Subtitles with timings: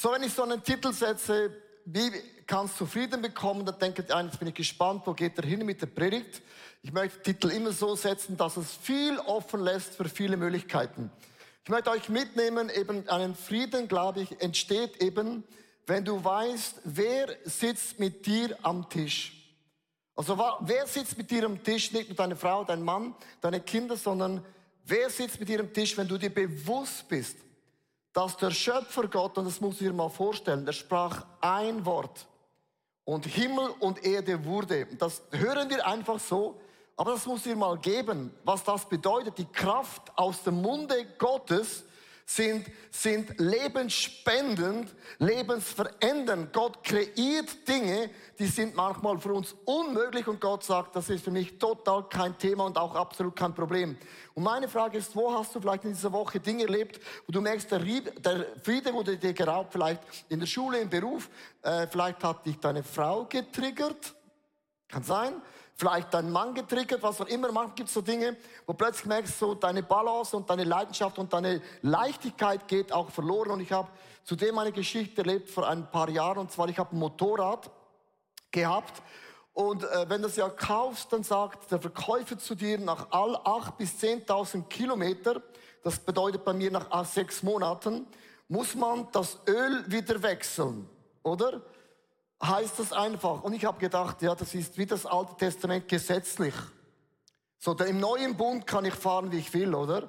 [0.00, 1.50] So, wenn ich so einen Titel setze,
[1.84, 2.12] wie
[2.46, 5.66] kannst du Frieden bekommen, dann denkt ihr, jetzt bin ich gespannt, wo geht er hin
[5.66, 6.40] mit der Predigt.
[6.82, 11.10] Ich möchte den Titel immer so setzen, dass es viel offen lässt für viele Möglichkeiten.
[11.64, 15.42] Ich möchte euch mitnehmen, eben einen Frieden, glaube ich, entsteht eben,
[15.88, 19.52] wenn du weißt, wer sitzt mit dir am Tisch.
[20.14, 23.96] Also wer sitzt mit dir am Tisch, nicht nur deine Frau, dein Mann, deine Kinder,
[23.96, 24.44] sondern
[24.84, 27.47] wer sitzt mit dir am Tisch, wenn du dir bewusst bist,
[28.18, 32.26] dass der Schöpfer Gott, und das muss ich dir mal vorstellen, der sprach ein Wort
[33.04, 34.86] und Himmel und Erde wurde.
[34.98, 36.60] Das hören wir einfach so,
[36.96, 39.38] aber das muss ich mal geben, was das bedeutet.
[39.38, 41.84] Die Kraft aus dem Munde Gottes
[42.30, 46.52] sind, sind lebensspendend, lebensverändernd.
[46.52, 51.30] Gott kreiert Dinge, die sind manchmal für uns unmöglich und Gott sagt, das ist für
[51.30, 53.96] mich total kein Thema und auch absolut kein Problem.
[54.34, 57.40] Und meine Frage ist, wo hast du vielleicht in dieser Woche Dinge erlebt, wo du
[57.40, 57.80] merkst, der,
[58.62, 61.30] Friede wurde dir geraubt, vielleicht in der Schule, im Beruf,
[61.62, 64.14] äh, vielleicht hat dich deine Frau getriggert,
[64.86, 65.32] kann sein,
[65.78, 67.52] vielleicht dein Mann getriggert, was auch immer.
[67.52, 71.32] Manchmal gibt es so Dinge, wo plötzlich merkst du, deine Balance und deine Leidenschaft und
[71.32, 73.52] deine Leichtigkeit geht auch verloren.
[73.52, 73.88] Und ich habe
[74.24, 76.38] zudem eine Geschichte erlebt vor ein paar Jahren.
[76.38, 77.70] Und zwar, ich habe ein Motorrad
[78.50, 79.00] gehabt.
[79.52, 83.36] Und äh, wenn du das ja kaufst, dann sagt der Verkäufer zu dir, nach all
[83.36, 85.40] acht bis zehntausend Kilometer,
[85.84, 88.06] das bedeutet bei mir nach sechs Monaten,
[88.48, 90.88] muss man das Öl wieder wechseln,
[91.22, 91.60] oder?
[92.42, 93.42] Heißt das einfach.
[93.42, 96.54] Und ich habe gedacht, ja, das ist wie das Alte Testament gesetzlich.
[97.58, 100.08] So, im neuen Bund kann ich fahren, wie ich will, oder?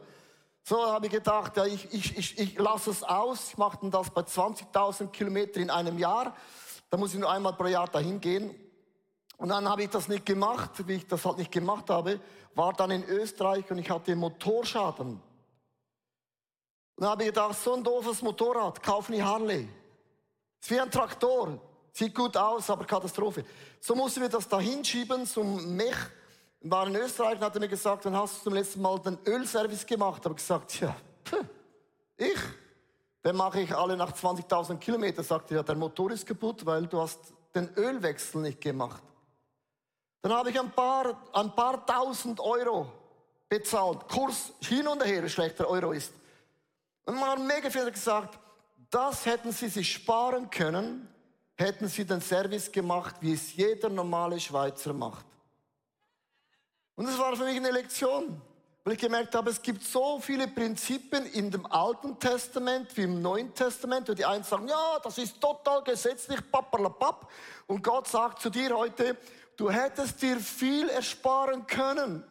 [0.64, 3.50] So habe ich gedacht, ja, ich, ich, ich, ich lasse es aus.
[3.50, 6.36] Ich mache das bei 20.000 Kilometern in einem Jahr.
[6.90, 8.54] Da muss ich nur einmal pro Jahr dahin gehen.
[9.38, 12.20] Und dann habe ich das nicht gemacht, wie ich das halt nicht gemacht habe,
[12.56, 15.14] war dann in Österreich und ich hatte Motorschaden.
[15.14, 15.22] Und
[16.98, 19.70] dann habe ich gedacht, so ein doofes Motorrad, kauf nicht Harley.
[20.60, 21.62] Ist wie ein Traktor.
[21.92, 23.44] Sieht gut aus, aber Katastrophe.
[23.80, 25.96] So mussten wir das da hinschieben zum Mech.
[26.62, 29.18] War in Österreich und hat er mir gesagt, dann hast du zum letzten Mal den
[29.26, 30.24] Ölservice gemacht.
[30.26, 30.96] Habe gesagt, ja,
[32.18, 32.40] ich,
[33.24, 35.24] den mache ich alle nach 20.000 Kilometern.
[35.24, 37.20] Sagte er, ja, dein Motor ist kaputt, weil du hast
[37.56, 39.02] den Ölwechsel nicht gemacht.
[40.22, 42.92] Dann habe ich ein paar, ein paar tausend Euro
[43.48, 44.08] bezahlt.
[44.10, 46.14] Kurs hin und her, schlechter Euro ist.
[47.06, 48.38] Und man hat mega viel gesagt,
[48.90, 51.08] das hätten sie sich sparen können,
[51.60, 55.26] hätten sie den Service gemacht, wie es jeder normale Schweizer macht.
[56.96, 58.42] Und das war für mich eine Lektion,
[58.84, 63.22] weil ich gemerkt habe, es gibt so viele Prinzipien in dem Alten Testament wie im
[63.22, 67.30] Neuen Testament, wo die einen sagen, ja, das ist total gesetzlich, pappalapapp.
[67.68, 69.18] Und Gott sagt zu dir heute,
[69.58, 72.24] du hättest dir viel ersparen können.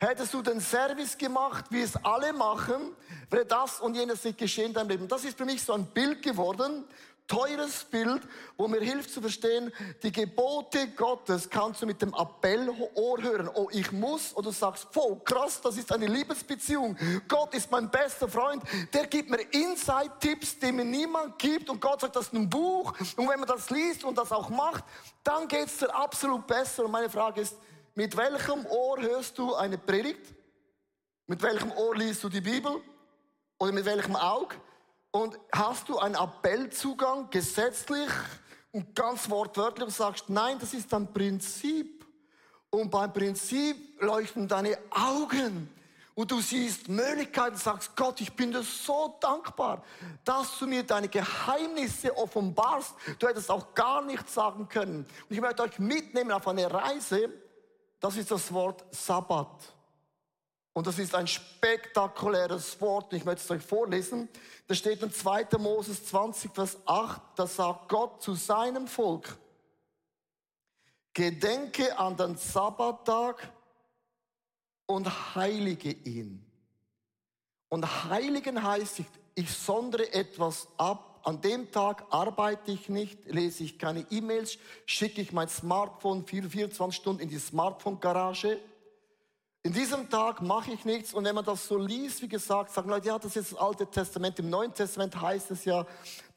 [0.00, 2.94] Hättest du den Service gemacht, wie es alle machen,
[3.30, 5.08] wäre das und jenes nicht geschehen in deinem Leben.
[5.08, 6.84] Das ist für mich so ein Bild geworden
[7.28, 8.22] teures Bild,
[8.56, 9.72] wo mir hilft zu verstehen,
[10.02, 13.48] die Gebote Gottes kannst du mit dem Appellohr hören.
[13.54, 16.96] Oh, ich muss, oder du sagst, oh, krass, das ist eine Liebesbeziehung.
[17.28, 18.62] Gott ist mein bester Freund,
[18.92, 21.68] der gibt mir Inside-Tipps, die mir niemand gibt.
[21.70, 22.92] Und Gott sagt, das ist ein Buch.
[23.16, 24.84] Und wenn man das liest und das auch macht,
[25.22, 26.86] dann geht es dir absolut besser.
[26.86, 27.56] Und meine Frage ist,
[27.94, 30.34] mit welchem Ohr hörst du eine Predigt?
[31.26, 32.80] Mit welchem Ohr liest du die Bibel?
[33.58, 34.56] Oder mit welchem Auge?
[35.10, 38.10] Und hast du einen Appellzugang gesetzlich
[38.72, 42.06] und ganz wortwörtlich und sagst, nein, das ist ein Prinzip.
[42.70, 45.74] Und beim Prinzip leuchten deine Augen.
[46.14, 49.84] Und du siehst Möglichkeiten und sagst, Gott, ich bin dir so dankbar,
[50.24, 52.92] dass du mir deine Geheimnisse offenbarst.
[53.18, 55.04] Du hättest auch gar nichts sagen können.
[55.04, 57.30] Und ich möchte euch mitnehmen auf eine Reise.
[58.00, 59.77] Das ist das Wort Sabbat.
[60.78, 63.12] Und das ist ein spektakuläres Wort.
[63.12, 64.28] Ich möchte es euch vorlesen.
[64.68, 65.48] Da steht in 2.
[65.58, 69.36] Moses 20, Vers 8, da sagt Gott zu seinem Volk,
[71.14, 73.52] Gedenke an den Sabbattag
[74.86, 76.46] und heilige ihn.
[77.68, 79.02] Und heiligen heißt,
[79.34, 81.18] ich, sondere etwas ab.
[81.24, 86.94] An dem Tag arbeite ich nicht, lese ich keine E-Mails, schicke ich mein Smartphone 24
[86.94, 88.60] Stunden in die Smartphone-Garage
[89.68, 91.12] in diesem Tag mache ich nichts.
[91.12, 93.86] Und wenn man das so liest, wie gesagt, sagen Leute, ja, das ist das Alte
[93.86, 94.38] Testament.
[94.38, 95.84] Im Neuen Testament heißt es ja,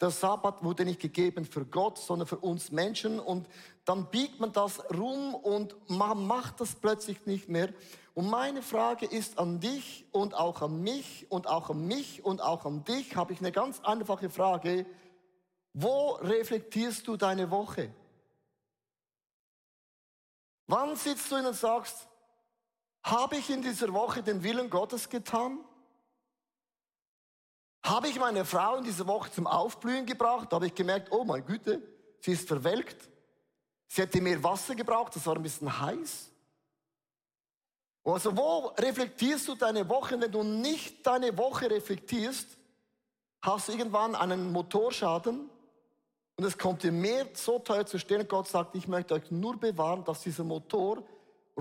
[0.01, 3.21] der Sabbat wurde nicht gegeben für Gott, sondern für uns Menschen.
[3.21, 3.47] Und
[3.85, 7.69] dann biegt man das rum und man macht das plötzlich nicht mehr.
[8.15, 12.41] Und meine Frage ist an dich und auch an mich und auch an mich und
[12.41, 14.85] auch an dich, habe ich eine ganz einfache Frage.
[15.71, 17.93] Wo reflektierst du deine Woche?
[20.67, 22.09] Wann sitzt du hin und sagst,
[23.03, 25.59] habe ich in dieser Woche den Willen Gottes getan?
[27.83, 31.43] Habe ich meine Frau in dieser Woche zum Aufblühen gebracht, habe ich gemerkt, oh meine
[31.43, 31.81] Güte,
[32.19, 33.09] sie ist verwelkt.
[33.87, 36.31] Sie hätte mehr Wasser gebraucht, das war ein bisschen heiß.
[38.03, 40.19] Also wo reflektierst du deine Woche?
[40.19, 42.47] Wenn du nicht deine Woche reflektierst,
[43.41, 45.49] hast du irgendwann einen Motorschaden
[46.37, 48.27] und es kommt dir mehr so teuer zu stehen.
[48.27, 51.03] Gott sagt, ich möchte euch nur bewahren, dass dieser Motor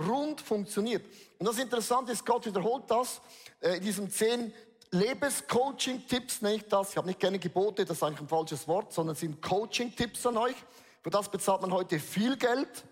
[0.09, 1.05] rund funktioniert.
[1.39, 3.21] Und das Interessante ist, Gott wiederholt das
[3.61, 4.53] äh, in diesem zehn
[4.91, 6.91] Lebenscoaching-Tipps, nenne ich das.
[6.91, 10.27] Ich habe nicht gerne Gebote, das ist eigentlich ein falsches Wort, sondern es sind Coaching-Tipps
[10.27, 10.57] an euch.
[11.03, 12.85] Für das bezahlt man heute viel Geld.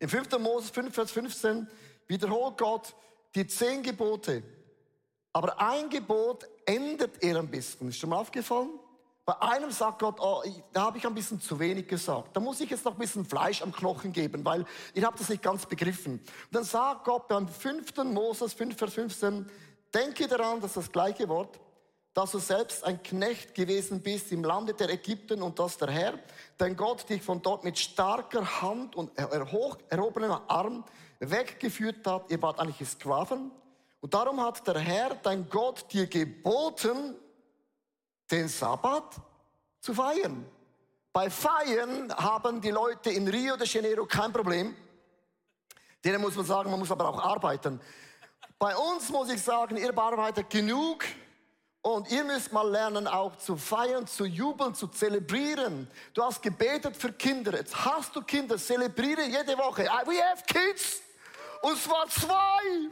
[0.00, 0.38] In 5.
[0.38, 1.68] Mose 5, Vers 15
[2.08, 2.94] wiederholt Gott
[3.34, 4.42] die zehn Gebote.
[5.32, 7.88] Aber ein Gebot ändert er ein bisschen.
[7.88, 8.70] Ist schon mal aufgefallen?
[9.26, 10.42] Bei einem sagt Gott, oh,
[10.72, 12.36] da habe ich ein bisschen zu wenig gesagt.
[12.36, 15.30] Da muss ich jetzt noch ein bisschen Fleisch am Knochen geben, weil ihr habt das
[15.30, 16.14] nicht ganz begriffen.
[16.14, 17.96] Und dann sagt Gott beim 5.
[18.04, 19.50] Moses 5, Vers 15,
[19.94, 21.58] denke daran, dass das gleiche Wort,
[22.12, 26.18] dass du selbst ein Knecht gewesen bist im Lande der Ägypten und dass der Herr,
[26.58, 29.10] dein Gott, dich von dort mit starker Hand und
[29.50, 30.84] hoch erhobenem Arm
[31.18, 32.30] weggeführt hat.
[32.30, 33.50] Ihr wart eigentlich Sklaven.
[34.00, 37.16] Und darum hat der Herr, dein Gott, dir geboten,
[38.30, 39.16] den Sabbat
[39.80, 40.46] zu feiern.
[41.12, 44.74] Bei Feiern haben die Leute in Rio de Janeiro kein Problem.
[46.04, 47.80] Denen muss man sagen, man muss aber auch arbeiten.
[48.58, 51.04] Bei uns muss ich sagen, ihr arbeitet genug
[51.82, 55.86] und ihr müsst mal lernen, auch zu feiern, zu jubeln, zu zelebrieren.
[56.14, 57.54] Du hast gebetet für Kinder.
[57.54, 58.56] Jetzt hast du Kinder.
[58.56, 59.84] Zelebriere jede Woche.
[60.06, 61.02] We have kids.
[61.60, 62.90] Und zwar zwei.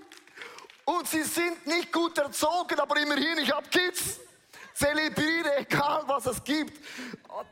[0.85, 4.21] Und sie sind nicht gut erzogen, aber immerhin, ich habe Kids.
[4.75, 6.81] Zelebriere, egal was es gibt.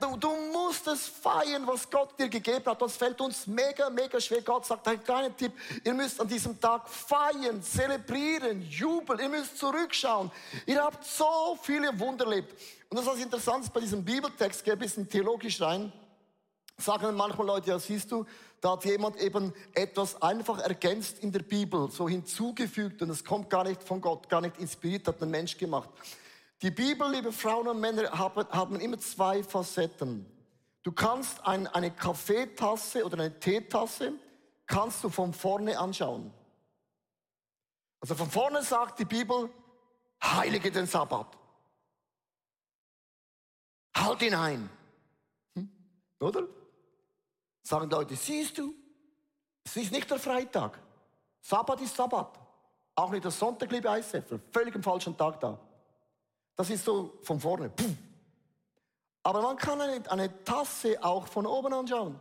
[0.00, 2.80] Du, du, musst es feiern, was Gott dir gegeben hat.
[2.80, 4.42] Das fällt uns mega, mega schwer.
[4.42, 5.52] Gott sagt, ein kleiner Tipp,
[5.84, 9.20] ihr müsst an diesem Tag feiern, zelebrieren, jubeln.
[9.20, 10.30] Ihr müsst zurückschauen.
[10.66, 12.54] Ihr habt so viele Wunder erlebt.
[12.88, 15.92] Und das, was interessant ist bei diesem Bibeltext, geht ein bisschen theologisch rein,
[16.76, 18.26] sagen manchmal Leute, ja siehst du,
[18.60, 23.48] da hat jemand eben etwas einfach ergänzt in der Bibel, so hinzugefügt und es kommt
[23.48, 25.88] gar nicht von Gott, gar nicht inspiriert, hat ein Mensch gemacht.
[26.62, 30.26] Die Bibel, liebe Frauen und Männer, haben, haben immer zwei Facetten.
[30.82, 34.12] Du kannst ein, eine Kaffeetasse oder eine Teetasse,
[34.66, 36.32] kannst du von vorne anschauen.
[38.00, 39.50] Also von vorne sagt die Bibel,
[40.22, 41.36] heilige den Sabbat.
[43.96, 44.70] Halt ihn ein.
[45.54, 45.70] Hm?
[46.20, 46.46] Oder?
[47.62, 48.74] Sagen Leute, siehst du,
[49.64, 50.78] es ist nicht der Freitag.
[51.40, 52.38] Sabbat ist Sabbat.
[52.94, 54.40] Auch nicht der Sonntag, liebe Eissäffer.
[54.52, 55.58] Völlig im falschen Tag da.
[56.60, 57.72] Das ist so von vorne.
[59.22, 62.20] Aber man kann eine, eine Tasse auch von oben anschauen.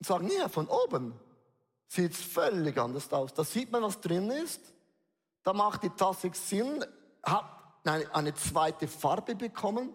[0.00, 1.14] Und sagen, ja, von oben
[1.86, 3.32] sieht es völlig anders aus.
[3.32, 4.60] Da sieht man, was drin ist.
[5.44, 6.84] Da macht die Tasse Sinn,
[7.22, 7.44] hat
[7.84, 9.94] eine, eine zweite Farbe bekommen.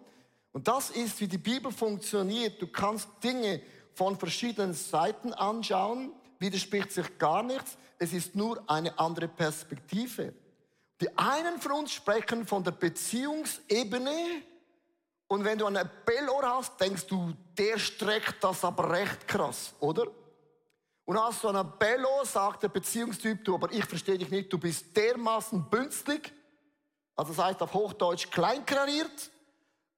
[0.53, 2.61] Und das ist, wie die Bibel funktioniert.
[2.61, 3.61] Du kannst Dinge
[3.95, 7.77] von verschiedenen Seiten anschauen, widerspricht sich gar nichts.
[7.99, 10.33] Es ist nur eine andere Perspektive.
[11.01, 14.43] Die einen von uns sprechen von der Beziehungsebene
[15.27, 20.07] und wenn du ein Appellohr hast, denkst du, der streckt das aber recht krass, oder?
[21.03, 24.57] Und hast du ein Appellohr, sagt der Beziehungstyp, du, aber ich verstehe dich nicht, du
[24.57, 26.31] bist dermaßen bünzlig,
[27.15, 29.31] also das heißt auf Hochdeutsch kleinkariert,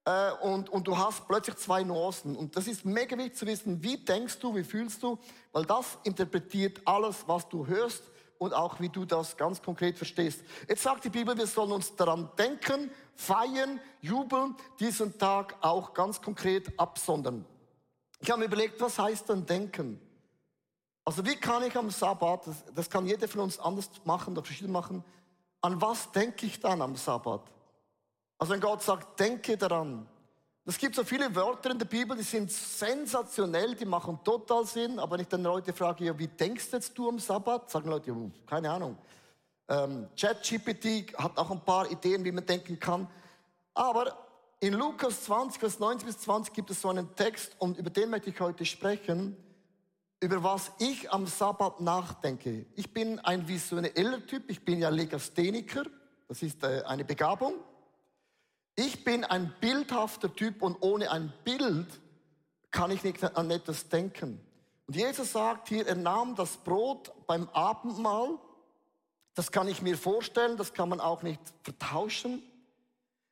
[0.08, 2.36] äh, und, und du hast plötzlich zwei Nuancen.
[2.36, 5.20] Und das ist mega wichtig zu wissen, wie denkst du, wie fühlst du,
[5.52, 8.04] weil das interpretiert alles, was du hörst
[8.40, 10.44] und auch wie du das ganz konkret verstehst.
[10.68, 16.22] Jetzt sagt die Bibel, wir sollen uns daran denken, feiern, jubeln, diesen Tag auch ganz
[16.22, 17.46] konkret absondern.
[18.20, 20.00] Ich habe mir überlegt, was heißt dann denken?
[21.06, 24.44] Also wie kann ich am Sabbat, das, das kann jeder von uns anders machen oder
[24.44, 25.04] verschieden machen,
[25.62, 27.42] an was denke ich dann am Sabbat?
[28.38, 30.08] Also wenn Gott sagt, denke daran.
[30.70, 35.00] Es gibt so viele Wörter in der Bibel, die sind sensationell, die machen total Sinn,
[35.00, 37.72] aber wenn ich dann Leute frage, ja, wie denkst jetzt du am Sabbat?
[37.72, 38.14] Sagen Leute,
[38.46, 38.98] keine Ahnung.
[39.70, 43.08] Ähm, ChatGPT hat auch ein paar Ideen, wie man denken kann.
[43.74, 44.14] Aber
[44.60, 48.10] in Lukas 20, Vers 19 bis 20 gibt es so einen Text und über den
[48.10, 49.38] möchte ich heute sprechen,
[50.20, 52.66] über was ich am Sabbat nachdenke.
[52.76, 55.86] Ich bin ein visueller Typ, ich bin ja Legastheniker,
[56.28, 57.54] das ist äh, eine Begabung.
[58.80, 61.88] Ich bin ein bildhafter Typ und ohne ein Bild
[62.70, 64.40] kann ich nicht an etwas denken.
[64.86, 68.38] Und Jesus sagt hier, er nahm das Brot beim Abendmahl.
[69.34, 72.44] Das kann ich mir vorstellen, das kann man auch nicht vertauschen.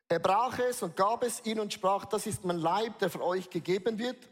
[0.09, 3.23] Er brach es und gab es ihnen und sprach, das ist mein Leib, der für
[3.23, 4.27] euch gegeben wird.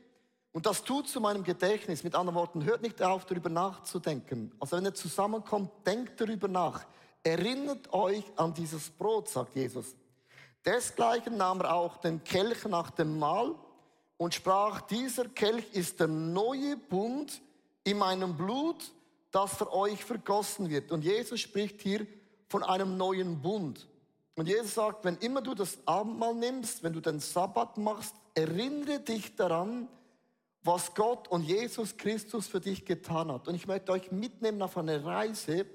[0.52, 2.04] Und das tut zu meinem Gedächtnis.
[2.04, 4.52] Mit anderen Worten, hört nicht auf, darüber nachzudenken.
[4.60, 6.84] Also wenn ihr zusammenkommt, denkt darüber nach.
[7.24, 9.96] Erinnert euch an dieses Brot, sagt Jesus.
[10.66, 13.56] Desgleichen nahm er auch den Kelch nach dem Mahl
[14.18, 17.42] und sprach, dieser Kelch ist der neue Bund
[17.84, 18.92] in meinem Blut,
[19.32, 20.92] das für euch vergossen wird.
[20.92, 22.08] Und Jesus spricht hier
[22.48, 23.88] von einem neuen Bund.
[24.36, 29.00] Und Jesus sagt, wenn immer du das Abendmahl nimmst, wenn du den Sabbat machst, erinnere
[29.00, 29.88] dich daran,
[30.64, 33.48] was Gott und Jesus Christus für dich getan hat.
[33.48, 35.66] Und ich möchte euch mitnehmen auf eine Reise,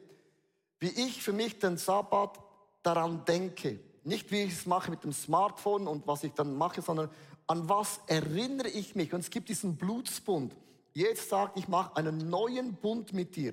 [0.81, 2.39] wie ich für mich den Sabbat
[2.83, 3.81] daran denke.
[4.09, 7.11] Nicht wie ich es mache mit dem Smartphone und was ich dann mache, sondern
[7.47, 9.13] an was erinnere ich mich.
[9.13, 10.55] Und es gibt diesen Blutsbund.
[10.95, 13.53] Jesus sagt, ich mache einen neuen Bund mit dir.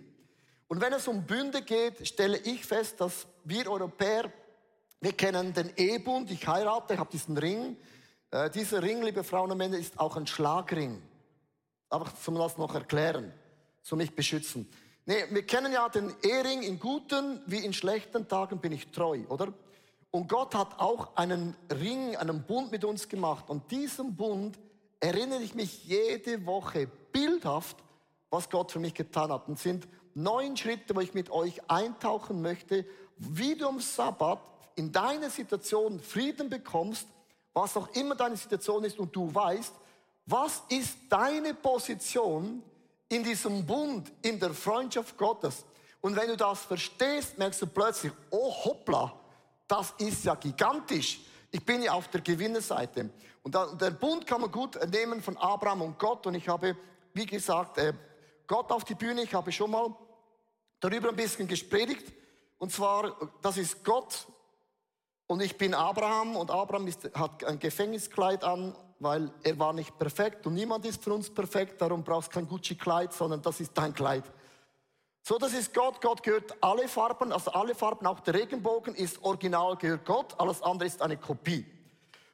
[0.69, 4.31] Und wenn es um Bünde geht, stelle ich fest, dass wir Europäer,
[5.01, 7.75] wir kennen den Ehebund, ich heirate, ich habe diesen Ring.
[8.31, 11.01] Äh, dieser Ring, liebe Frauen und Männer, ist auch ein Schlagring.
[11.89, 13.33] Aber zum das noch erklären,
[13.83, 14.69] zu mich beschützen.
[15.05, 19.19] Nee, wir kennen ja den Ehering in guten wie in schlechten Tagen bin ich treu,
[19.27, 19.53] oder?
[20.15, 23.49] Und Gott hat auch einen Ring, einen Bund mit uns gemacht.
[23.49, 24.57] Und diesem Bund
[25.01, 27.75] erinnere ich mich jede Woche bildhaft,
[28.29, 29.49] was Gott für mich getan hat.
[29.49, 32.85] Und sind neun Schritte, wo ich mit euch eintauchen möchte,
[33.17, 34.39] wie du am Sabbat
[34.75, 37.09] in deiner Situation Frieden bekommst,
[37.53, 39.73] was auch immer deine Situation ist und du weißt,
[40.27, 42.63] was ist deine Position
[43.09, 45.65] in diesem Bund, in der Freundschaft Gottes.
[45.99, 49.13] Und wenn du das verstehst, merkst du plötzlich, oh hoppla,
[49.67, 51.21] das ist ja gigantisch.
[51.51, 53.09] Ich bin ja auf der Gewinnerseite.
[53.43, 56.25] Und der Bund kann man gut nehmen von Abraham und Gott.
[56.27, 56.75] Und ich habe,
[57.13, 57.93] wie gesagt, äh,
[58.47, 59.23] Gott auf die Bühne.
[59.23, 59.95] Ich habe schon mal
[60.79, 62.11] darüber ein bisschen gespredigt.
[62.57, 64.27] Und zwar, das ist Gott
[65.27, 69.97] und ich bin Abraham und Abraham ist, hat ein Gefängniskleid an, weil er war nicht
[69.97, 73.71] perfekt und niemand ist für uns perfekt, darum brauchst du kein Gucci-Kleid, sondern das ist
[73.73, 74.23] dein Kleid.
[75.27, 75.99] So, das ist Gott.
[76.01, 80.61] Gott gehört alle Farben, also alle Farben, auch der Regenbogen ist original, gehört Gott, alles
[80.61, 81.65] andere ist eine Kopie.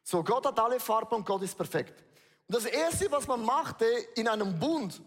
[0.04, 2.04] So, Gott hat alle Farben und Gott ist perfekt.
[2.50, 5.02] Und das Erste, was man machte in einem Bund,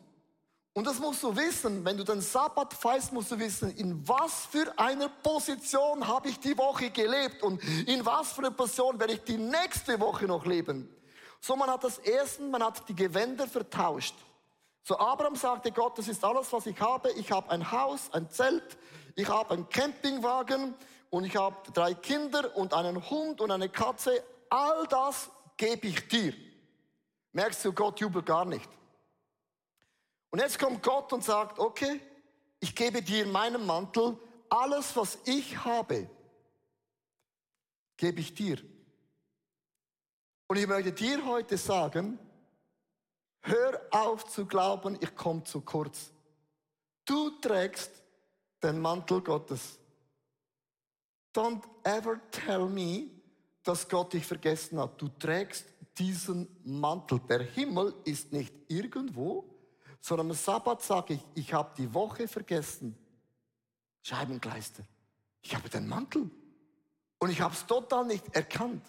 [0.72, 4.46] und das musst du wissen, wenn du den Sabbat feist, musst du wissen, in was
[4.46, 9.12] für einer Position habe ich die Woche gelebt und in was für einer Position werde
[9.12, 10.88] ich die nächste Woche noch leben.
[11.38, 14.14] So, man hat das erste, man hat die Gewänder vertauscht.
[14.86, 17.10] So, Abraham sagte Gott, das ist alles, was ich habe.
[17.12, 18.76] Ich habe ein Haus, ein Zelt,
[19.14, 20.74] ich habe einen Campingwagen
[21.08, 24.22] und ich habe drei Kinder und einen Hund und eine Katze.
[24.50, 26.34] All das gebe ich dir.
[27.32, 28.68] Merkst du, Gott jubelt gar nicht.
[30.28, 31.98] Und jetzt kommt Gott und sagt, okay,
[32.60, 34.18] ich gebe dir in meinem Mantel
[34.50, 36.10] alles, was ich habe,
[37.96, 38.58] gebe ich dir.
[40.46, 42.18] Und ich möchte dir heute sagen,
[43.44, 46.10] hör auf zu glauben, ich komme zu kurz.
[47.04, 47.90] Du trägst
[48.62, 49.78] den Mantel Gottes.
[51.34, 53.10] Don't ever tell me,
[53.62, 55.00] dass Gott dich vergessen hat.
[55.00, 55.66] Du trägst
[55.98, 57.20] diesen Mantel.
[57.28, 59.44] Der Himmel ist nicht irgendwo,
[60.00, 62.96] sondern am Sabbat sage ich, ich habe die Woche vergessen.
[64.02, 64.84] Scheibenkleister.
[65.42, 66.30] Ich habe den Mantel.
[67.18, 68.84] Und ich habe es total nicht erkannt.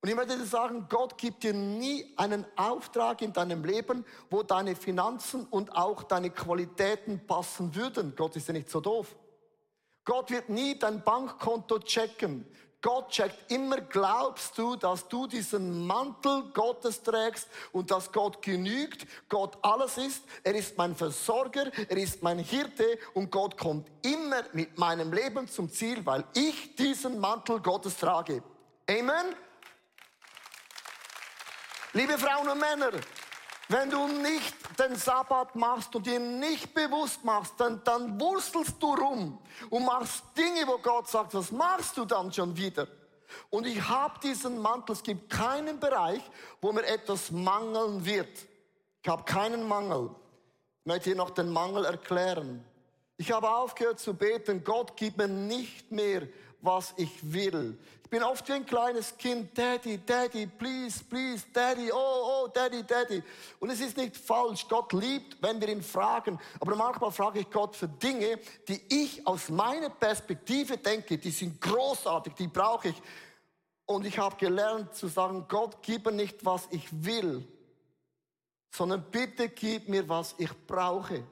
[0.00, 4.44] Und ich möchte dir sagen, Gott gibt dir nie einen Auftrag in deinem Leben, wo
[4.44, 8.14] deine Finanzen und auch deine Qualitäten passen würden.
[8.14, 9.16] Gott ist ja nicht so doof.
[10.04, 12.46] Gott wird nie dein Bankkonto checken.
[12.80, 19.04] Gott checkt immer, glaubst du, dass du diesen Mantel Gottes trägst und dass Gott genügt,
[19.28, 24.44] Gott alles ist, er ist mein Versorger, er ist mein Hirte und Gott kommt immer
[24.52, 28.44] mit meinem Leben zum Ziel, weil ich diesen Mantel Gottes trage.
[28.88, 29.34] Amen.
[31.94, 32.90] Liebe Frauen und Männer,
[33.68, 38.94] wenn du nicht den Sabbat machst und dir nicht bewusst machst, dann, dann wurstelst du
[38.94, 39.38] rum
[39.70, 42.86] und machst Dinge, wo Gott sagt, was machst du dann schon wieder?
[43.50, 46.22] Und ich habe diesen Mantel, es gibt keinen Bereich,
[46.60, 48.38] wo mir etwas mangeln wird.
[49.02, 50.10] Ich habe keinen Mangel.
[50.80, 52.64] Ich möchte hier noch den Mangel erklären.
[53.16, 56.28] Ich habe aufgehört zu beten, Gott gib mir nicht mehr,
[56.60, 57.78] was ich will.
[58.02, 62.82] Ich bin oft wie ein kleines Kind, Daddy, Daddy, please, please, Daddy, oh, oh, Daddy,
[62.82, 63.22] Daddy.
[63.60, 66.38] Und es ist nicht falsch, Gott liebt, wenn wir ihn fragen.
[66.58, 71.60] Aber manchmal frage ich Gott für Dinge, die ich aus meiner Perspektive denke, die sind
[71.60, 73.02] großartig, die brauche ich.
[73.84, 77.46] Und ich habe gelernt zu sagen, Gott, gib mir nicht, was ich will,
[78.70, 81.24] sondern bitte gib mir, was ich brauche.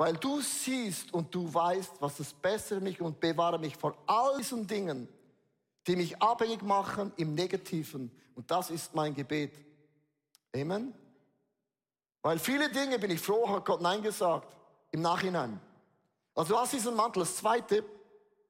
[0.00, 4.38] Weil du siehst und du weißt, was das Bessere mich und bewahre mich vor all
[4.38, 5.06] diesen Dingen,
[5.86, 8.10] die mich abhängig machen im Negativen.
[8.34, 9.52] Und das ist mein Gebet.
[10.56, 10.94] Amen.
[12.22, 14.56] Weil viele Dinge bin ich froh, hat Gott Nein gesagt.
[14.90, 15.60] Im Nachhinein.
[16.34, 17.20] Also du hast diesen Mantel.
[17.20, 17.84] Das zweite,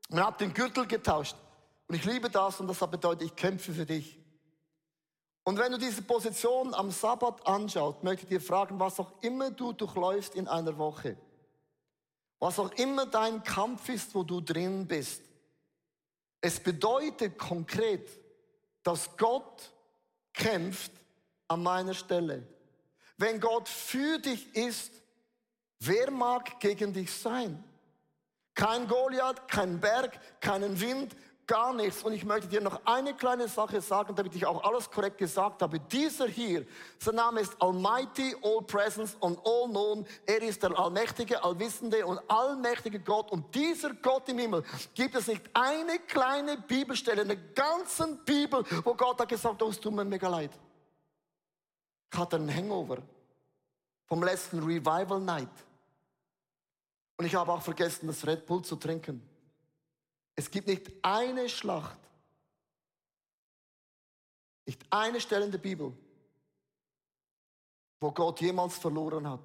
[0.09, 1.35] man hat den Gürtel getauscht.
[1.89, 4.21] Und ich liebe das und das bedeutet, ich kämpfe für dich.
[5.43, 9.51] Und wenn du diese Position am Sabbat anschaust, möchte ich dir fragen, was auch immer
[9.51, 11.17] du durchläufst in einer Woche,
[12.41, 15.23] was auch immer dein Kampf ist, wo du drin bist,
[16.41, 18.09] es bedeutet konkret,
[18.83, 19.71] dass Gott
[20.33, 20.91] kämpft
[21.49, 22.47] an meiner Stelle.
[23.19, 24.91] Wenn Gott für dich ist,
[25.81, 27.63] wer mag gegen dich sein?
[28.55, 31.15] Kein Goliath, kein Berg, keinen Wind,
[31.51, 32.05] gar nichts.
[32.05, 35.61] Und ich möchte dir noch eine kleine Sache sagen, damit ich auch alles korrekt gesagt
[35.63, 35.81] habe.
[35.81, 36.65] Dieser hier,
[36.97, 40.07] sein Name ist Almighty, All Presence und All Known.
[40.25, 43.33] Er ist der allmächtige, allwissende und allmächtige Gott.
[43.33, 44.63] Und dieser Gott im Himmel
[44.95, 49.71] gibt es nicht eine kleine Bibelstelle in der ganzen Bibel, wo Gott hat gesagt, oh,
[49.71, 50.53] es tut mir mega leid.
[52.13, 52.99] Ich hatte einen Hangover
[54.07, 55.49] vom letzten Revival Night.
[57.17, 59.30] Und ich habe auch vergessen, das Red Bull zu trinken.
[60.41, 61.99] Es gibt nicht eine Schlacht,
[64.65, 65.93] nicht eine Stelle in der Bibel,
[68.01, 69.45] wo Gott jemals verloren hat.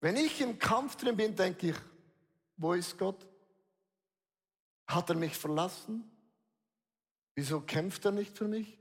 [0.00, 1.76] Wenn ich im Kampf drin bin, denke ich,
[2.58, 3.26] wo ist Gott?
[4.88, 6.04] Hat er mich verlassen?
[7.34, 8.78] Wieso kämpft er nicht für mich?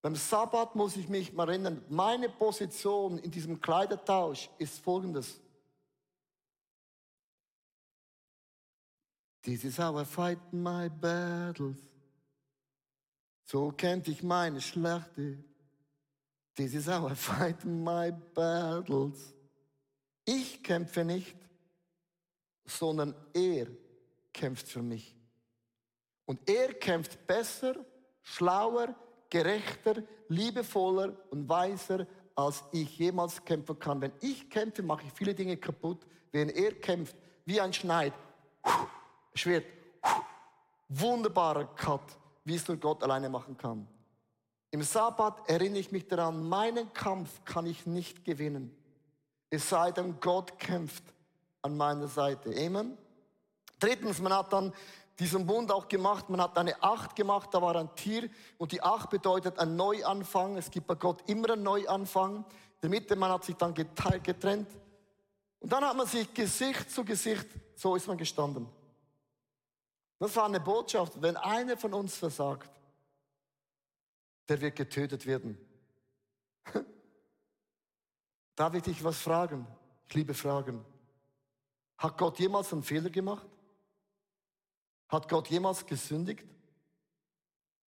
[0.00, 5.42] Beim Sabbat muss ich mich mal erinnern, meine Position in diesem Kleidertausch ist folgendes.
[9.46, 11.76] This is how I fight my battles.
[13.44, 15.38] So kämpfe ich meine Schlachte.
[16.56, 19.32] This is how I fight my battles.
[20.24, 21.36] Ich kämpfe nicht,
[22.64, 23.68] sondern er
[24.32, 25.14] kämpft für mich.
[26.24, 27.76] Und er kämpft besser,
[28.22, 28.96] schlauer,
[29.30, 34.00] gerechter, liebevoller und weiser, als ich jemals kämpfen kann.
[34.00, 36.04] Wenn ich kämpfe, mache ich viele Dinge kaputt.
[36.32, 38.12] Wenn er kämpft, wie ein Schneid,
[39.36, 39.66] Schwert.
[40.88, 43.86] Wunderbarer Cut, wie es nur Gott alleine machen kann.
[44.70, 48.76] Im Sabbat erinnere ich mich daran, meinen Kampf kann ich nicht gewinnen.
[49.48, 51.02] Es sei denn, Gott kämpft
[51.62, 52.50] an meiner Seite.
[52.56, 52.96] Amen.
[53.78, 54.72] Drittens, man hat dann
[55.18, 58.82] diesen Bund auch gemacht, man hat eine Acht gemacht, da war ein Tier und die
[58.82, 60.56] Acht bedeutet ein Neuanfang.
[60.56, 62.36] Es gibt bei Gott immer einen Neuanfang.
[62.36, 62.44] In
[62.82, 64.68] der Mitte, man hat sich dann geteilt, getrennt.
[65.60, 68.68] Und dann hat man sich Gesicht zu Gesicht, so ist man gestanden.
[70.18, 71.20] Das war eine Botschaft.
[71.20, 72.70] Wenn einer von uns versagt,
[74.48, 75.58] der wird getötet werden.
[78.54, 79.66] Darf ich dich was fragen?
[80.08, 80.84] Ich liebe Fragen.
[81.98, 83.46] Hat Gott jemals einen Fehler gemacht?
[85.08, 86.46] Hat Gott jemals gesündigt?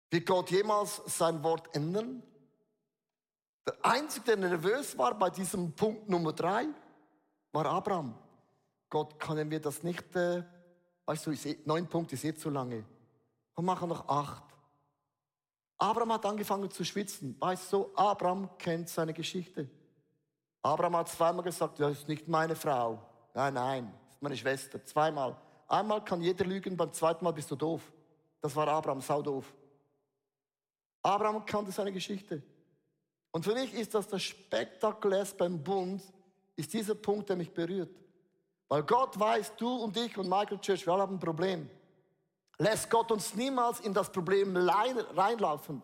[0.10, 2.24] Wird Gott jemals sein Wort ändern?
[3.66, 6.68] Der Einzige, der nervös war bei diesem Punkt Nummer drei,
[7.52, 8.18] war Abraham.
[8.90, 10.44] Gott, können wir das nicht äh,
[11.06, 11.34] Weißt du,
[11.66, 12.86] neun Punkte ist eh zu lange.
[13.56, 14.44] Und machen noch acht.
[15.78, 17.36] Abraham hat angefangen zu schwitzen.
[17.40, 19.70] Weißt du, Abraham kennt seine Geschichte.
[20.62, 23.00] Abraham hat zweimal gesagt, das ist nicht meine Frau.
[23.34, 24.84] Nein, nein, das ist meine Schwester.
[24.86, 25.36] Zweimal.
[25.68, 27.92] Einmal kann jeder lügen, beim zweiten Mal bist du doof.
[28.40, 29.54] Das war Abraham, sau doof.
[31.02, 32.42] Abraham kannte seine Geschichte.
[33.32, 36.02] Und für mich ist das das Spektakulärste beim Bund,
[36.56, 38.03] ist dieser Punkt, der mich berührt.
[38.68, 41.70] Weil Gott weiß, du und ich und Michael Church, wir haben ein Problem.
[42.58, 45.82] Lässt Gott uns niemals in das Problem reinlaufen.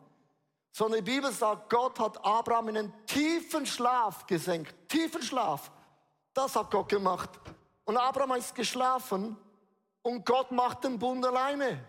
[0.72, 4.74] Sondern die Bibel sagt, Gott hat Abraham in einen tiefen Schlaf gesenkt.
[4.88, 5.72] Tiefen Schlaf.
[6.34, 7.30] Das hat Gott gemacht.
[7.86, 9.36] Und Abraham ist geschlafen
[10.04, 11.84] und Gott macht den Bund alleine.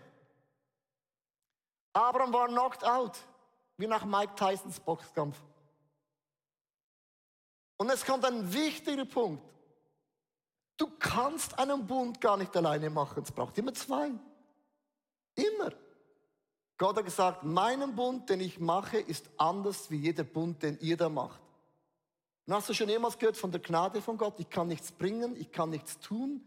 [1.93, 3.17] Abraham war knocked out,
[3.77, 5.37] wie nach Mike Tysons Boxkampf.
[7.77, 9.50] Und es kommt ein wichtiger Punkt.
[10.81, 13.21] Du kannst einen Bund gar nicht alleine machen.
[13.21, 14.09] Es braucht immer zwei.
[15.35, 15.73] Immer.
[16.75, 20.97] Gott hat gesagt, meinen Bund, den ich mache, ist anders wie jeder Bund, den ihr
[20.97, 21.39] da macht.
[22.47, 24.39] Und hast du schon jemals gehört von der Gnade von Gott?
[24.39, 26.41] Ich kann nichts bringen, ich kann nichts tun.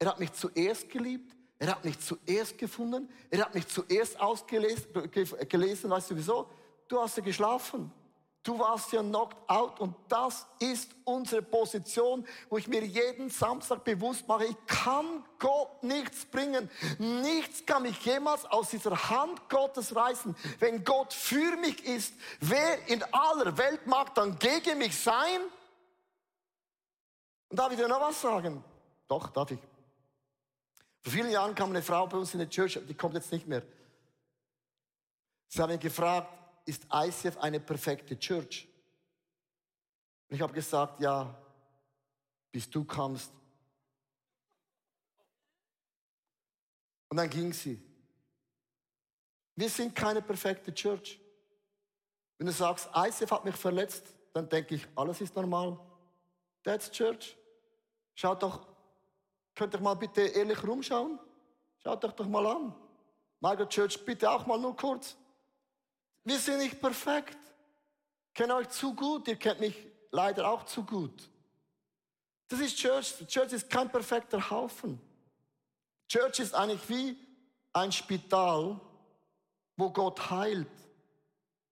[0.00, 4.90] Er hat mich zuerst geliebt, er hat mich zuerst gefunden, er hat mich zuerst ausgelesen.
[5.90, 6.50] Weißt du wieso?
[6.88, 7.92] Du hast ja geschlafen.
[8.46, 13.82] Du warst ja knocked out und das ist unsere Position, wo ich mir jeden Samstag
[13.82, 16.70] bewusst mache, ich kann Gott nichts bringen.
[17.00, 20.36] Nichts kann mich jemals aus dieser Hand Gottes reißen.
[20.60, 25.40] Wenn Gott für mich ist, wer in aller Welt mag dann gegen mich sein?
[27.48, 28.62] Und darf ich dir noch was sagen?
[29.08, 29.58] Doch, darf ich.
[31.02, 33.48] Vor vielen Jahren kam eine Frau bei uns in die Church, die kommt jetzt nicht
[33.48, 33.62] mehr.
[35.48, 36.28] Sie haben mich gefragt,
[36.66, 38.68] ist ICF eine perfekte Church?
[40.28, 41.34] Und ich habe gesagt, ja,
[42.50, 43.32] bis du kommst.
[47.08, 47.80] Und dann ging sie.
[49.54, 51.18] Wir sind keine perfekte Church.
[52.36, 55.78] Wenn du sagst, ICF hat mich verletzt, dann denke ich, alles ist normal.
[56.62, 57.36] That's Church.
[58.14, 58.66] Schaut doch,
[59.54, 61.18] könnt ihr mal bitte ehrlich rumschauen?
[61.82, 62.74] Schaut euch doch mal an.
[63.40, 65.16] Margaret Church, bitte auch mal nur kurz.
[66.26, 67.38] Wir sind nicht perfekt.
[68.28, 69.76] Ich kenne euch zu gut, ihr kennt mich
[70.10, 71.30] leider auch zu gut.
[72.48, 73.14] Das ist Church.
[73.28, 75.00] Church ist kein perfekter Haufen.
[76.08, 77.16] Church ist eigentlich wie
[77.72, 78.80] ein Spital,
[79.76, 80.66] wo Gott heilt,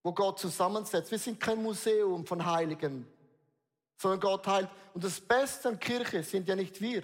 [0.04, 1.10] wo Gott zusammensetzt.
[1.10, 3.08] Wir sind kein Museum von Heiligen,
[3.96, 4.68] sondern Gott heilt.
[4.94, 7.02] Und das Beste an Kirche sind ja nicht wir.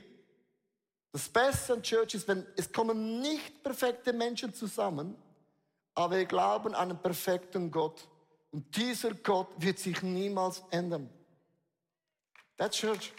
[1.10, 5.20] Das Beste an Church ist, wenn es kommen nicht perfekte Menschen zusammen,
[6.00, 8.08] aber wir glauben an einen perfekten Gott.
[8.50, 11.08] Und dieser Gott wird sich niemals ändern.
[12.56, 13.12] That's Church.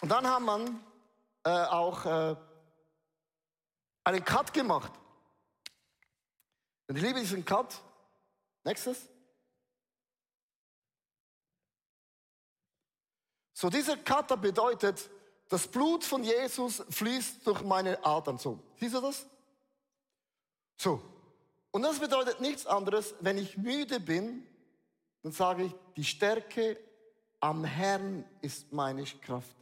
[0.00, 0.84] Und dann haben man
[1.44, 2.36] äh, auch äh,
[4.04, 4.92] einen Cut gemacht.
[6.88, 7.80] Und ich liebe diesen Cut.
[8.64, 9.08] Nächstes.
[13.54, 15.10] So, dieser Cutter bedeutet,
[15.50, 18.38] das Blut von Jesus fließt durch meine Adern.
[18.38, 19.26] So, siehst du das?
[20.76, 21.02] So.
[21.72, 24.46] Und das bedeutet nichts anderes, wenn ich müde bin,
[25.22, 26.78] dann sage ich, die Stärke
[27.40, 29.56] am Herrn ist meine Kraft.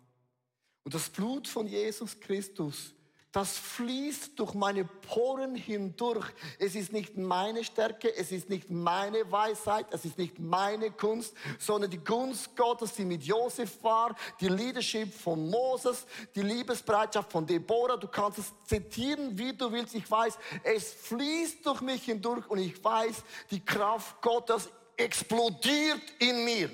[0.85, 2.93] Und das Blut von Jesus Christus,
[3.39, 6.27] das fließt durch meine Poren hindurch.
[6.59, 11.37] Es ist nicht meine Stärke, es ist nicht meine Weisheit, es ist nicht meine Kunst,
[11.57, 17.47] sondern die Gunst Gottes, die mit Josef war, die Leadership von Moses, die Liebesbereitschaft von
[17.47, 17.97] Deborah.
[17.97, 19.95] Du kannst es zitieren, wie du willst.
[19.95, 23.23] Ich weiß, es fließt durch mich hindurch und ich weiß,
[23.53, 26.71] die Kraft Gottes explodiert in mir.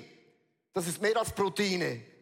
[0.73, 2.14] Das ist mehr als Proteine.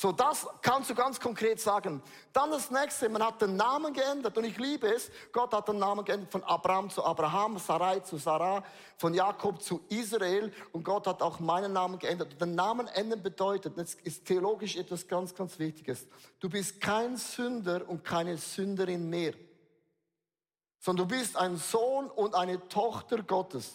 [0.00, 2.02] So, das kannst du ganz konkret sagen.
[2.32, 5.10] Dann das nächste, man hat den Namen geändert und ich liebe es.
[5.30, 8.64] Gott hat den Namen geändert von Abraham zu Abraham, Sarai zu Sarah,
[8.96, 12.40] von Jakob zu Israel und Gott hat auch meinen Namen geändert.
[12.40, 16.06] Den Namen ändern bedeutet, das ist theologisch etwas ganz, ganz Wichtiges.
[16.38, 19.34] Du bist kein Sünder und keine Sünderin mehr,
[20.78, 23.74] sondern du bist ein Sohn und eine Tochter Gottes.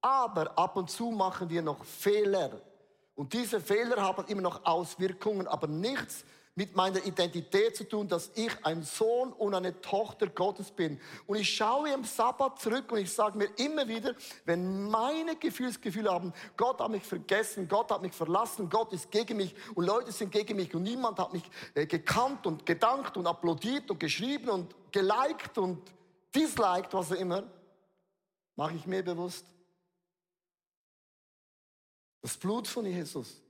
[0.00, 2.60] Aber ab und zu machen wir noch Fehler.
[3.18, 8.30] Und diese Fehler haben immer noch Auswirkungen, aber nichts mit meiner Identität zu tun, dass
[8.36, 11.00] ich ein Sohn und eine Tochter Gottes bin.
[11.26, 16.12] Und ich schaue im Sabbat zurück und ich sage mir immer wieder, wenn meine Gefühlsgefühle
[16.12, 20.12] haben, Gott hat mich vergessen, Gott hat mich verlassen, Gott ist gegen mich und Leute
[20.12, 24.48] sind gegen mich und niemand hat mich äh, gekannt und gedankt und applaudiert und geschrieben
[24.48, 25.82] und geliked und
[26.32, 27.42] disliked, was auch immer,
[28.54, 29.44] mache ich mir bewusst,
[32.20, 33.40] das Blut von Jesus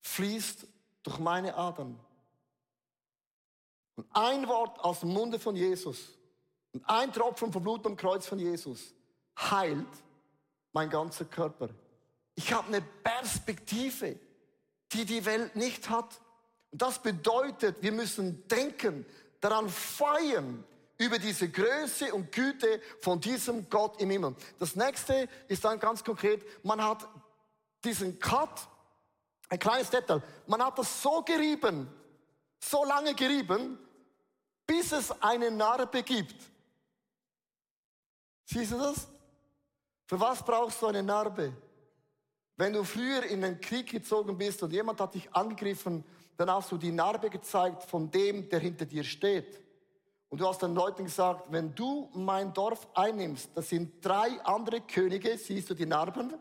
[0.00, 0.66] fließt
[1.02, 1.98] durch meine Adern.
[3.96, 6.10] Und ein Wort aus dem Munde von Jesus
[6.72, 8.94] und ein Tropfen vom Blut am Kreuz von Jesus
[9.38, 9.86] heilt
[10.72, 11.70] mein ganzer Körper.
[12.34, 14.18] Ich habe eine Perspektive,
[14.92, 16.20] die die Welt nicht hat.
[16.70, 19.06] Und das bedeutet, wir müssen denken,
[19.40, 20.64] daran feiern,
[20.98, 24.34] über diese Größe und Güte von diesem Gott im Himmel.
[24.58, 27.06] Das nächste ist dann ganz konkret, man hat
[27.84, 28.68] diesen Cut,
[29.48, 31.88] ein kleines Detail, man hat das so gerieben,
[32.58, 33.78] so lange gerieben,
[34.66, 36.36] bis es eine Narbe gibt.
[38.44, 39.06] Siehst du das?
[40.06, 41.52] Für was brauchst du eine Narbe?
[42.56, 46.04] Wenn du früher in den Krieg gezogen bist und jemand hat dich angegriffen,
[46.36, 49.60] dann hast du die Narbe gezeigt von dem, der hinter dir steht.
[50.28, 54.80] Und du hast den Leuten gesagt, wenn du mein Dorf einnimmst, das sind drei andere
[54.80, 56.34] Könige, siehst du die Narben,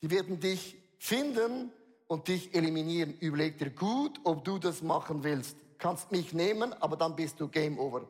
[0.00, 1.72] die werden dich finden
[2.06, 3.14] und dich eliminieren.
[3.18, 5.56] Überleg dir gut, ob du das machen willst.
[5.78, 8.02] Kannst mich nehmen, aber dann bist du Game Over.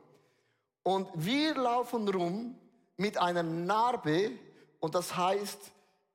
[0.83, 2.55] Und wir laufen rum
[2.97, 4.33] mit einer Narbe
[4.81, 5.73] und das heißt,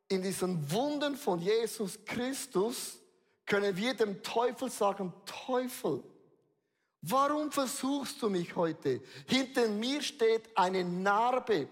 [0.07, 2.99] in diesen Wunden von Jesus Christus
[3.45, 6.03] können wir dem Teufel sagen, Teufel,
[7.05, 9.01] Warum versuchst du mich heute?
[9.27, 11.67] Hinter mir steht eine Narbe,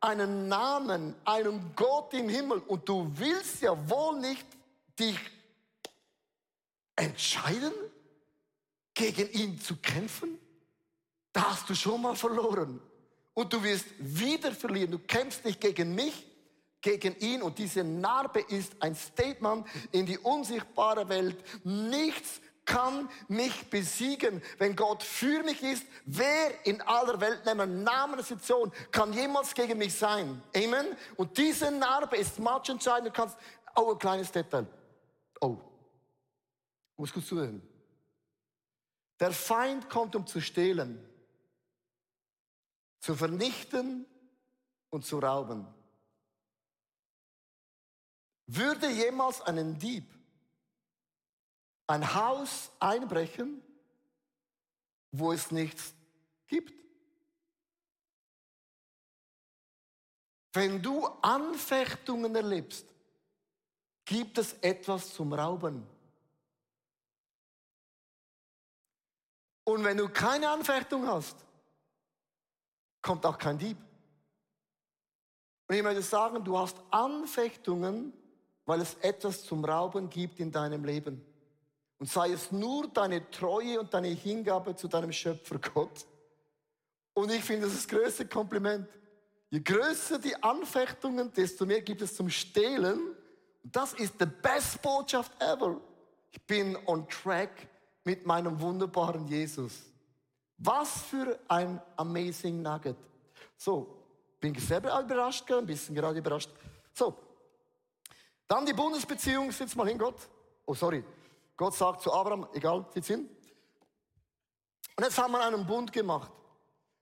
[0.00, 4.46] einen Namen, einen Gott im Himmel und du willst ja wohl nicht
[4.98, 5.18] dich
[6.96, 7.72] entscheiden,
[8.94, 10.38] gegen ihn zu kämpfen?
[11.30, 12.80] Da hast du schon mal verloren.
[13.34, 14.92] Und du wirst wieder verlieren.
[14.92, 16.26] Du kämpfst nicht gegen mich,
[16.80, 17.42] gegen ihn.
[17.42, 21.36] Und diese Narbe ist ein Statement in die unsichtbare Welt.
[21.64, 22.40] Nichts
[22.70, 24.40] kann mich besiegen.
[24.58, 29.52] Wenn Gott für mich ist, wer in aller Welt, nehmen Namen der Situation, kann jemals
[29.54, 30.40] gegen mich sein?
[30.54, 30.86] Amen.
[31.16, 33.08] Und diese Narbe ist matchentscheidend.
[33.08, 33.36] Du kannst,
[33.74, 34.66] oh, ein kleines Detail.
[35.40, 35.56] Oh,
[36.96, 37.60] muss gut zuhören.
[39.18, 41.04] Der Feind kommt, um zu stehlen,
[43.00, 44.06] zu vernichten
[44.90, 45.66] und zu rauben.
[48.46, 50.19] Würde jemals einen Dieb
[51.90, 53.62] ein Haus einbrechen,
[55.12, 55.94] wo es nichts
[56.46, 56.72] gibt?
[60.52, 62.86] Wenn du Anfechtungen erlebst,
[64.04, 65.86] gibt es etwas zum Rauben.
[69.64, 71.36] Und wenn du keine Anfechtung hast,
[73.02, 73.78] kommt auch kein Dieb.
[75.68, 78.12] Und ich möchte sagen, du hast Anfechtungen,
[78.64, 81.24] weil es etwas zum Rauben gibt in deinem Leben.
[82.00, 86.06] Und sei es nur deine Treue und deine Hingabe zu deinem Schöpfer Gott.
[87.12, 88.88] Und ich finde das ist das größte Kompliment.
[89.50, 93.14] Je größer die Anfechtungen, desto mehr gibt es zum Stehlen.
[93.62, 95.78] Und das ist die best Botschaft ever.
[96.32, 97.68] Ich bin on track
[98.04, 99.82] mit meinem wunderbaren Jesus.
[100.56, 102.96] Was für ein amazing Nugget.
[103.58, 104.02] So,
[104.40, 106.50] bin selber überrascht, ein bisschen gerade überrascht.
[106.94, 107.14] So,
[108.48, 110.16] dann die Bundesbeziehung, sitz mal hin, Gott.
[110.64, 111.04] Oh, sorry.
[111.60, 113.28] Gott sagt zu Abraham, egal, sitz hin.
[114.96, 116.32] Und jetzt haben wir einen Bund gemacht.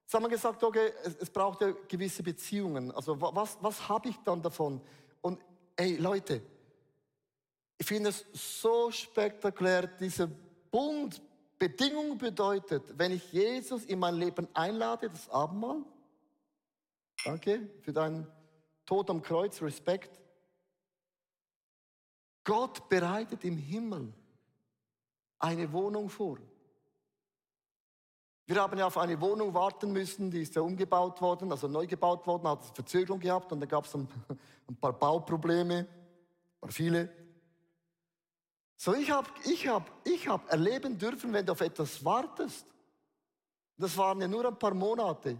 [0.02, 2.90] Jetzt haben wir gesagt, okay, es, es braucht ja gewisse Beziehungen.
[2.90, 4.80] Also was, was habe ich dann davon?
[5.20, 5.40] Und
[5.76, 6.42] ey, Leute,
[7.76, 11.22] ich finde es so spektakulär, dieser Bund,
[11.56, 15.84] Bedingung bedeutet, wenn ich Jesus in mein Leben einlade, das Abendmahl,
[17.24, 18.26] danke für deinen
[18.84, 20.18] Tod am Kreuz, Respekt.
[22.42, 24.12] Gott bereitet im Himmel
[25.38, 26.38] eine Wohnung vor.
[28.46, 31.86] Wir haben ja auf eine Wohnung warten müssen, die ist ja umgebaut worden, also neu
[31.86, 34.08] gebaut worden, hat Verzögerung gehabt und da gab es ein,
[34.68, 35.86] ein, paar Bauprobleme, ein
[36.58, 37.12] paar viele.
[38.76, 42.64] So, ich habe ich hab, ich hab erleben dürfen, wenn du auf etwas wartest.
[43.76, 45.38] Das waren ja nur ein paar Monate.